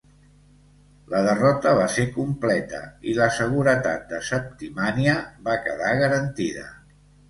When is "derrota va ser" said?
1.27-2.07